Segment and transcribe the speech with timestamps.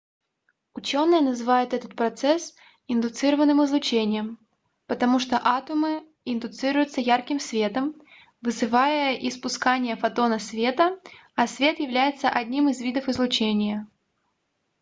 [0.73, 2.55] учёные называют этот процесс
[2.87, 4.39] индуцированным излучением
[4.87, 7.93] потому что атомы индуцируются ярким светом
[8.41, 10.99] вызывая испускание фотона света
[11.35, 13.87] а свет является одним из видов излучения